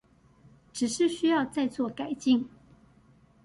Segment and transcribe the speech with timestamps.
[0.73, 2.49] 只是需要再做改進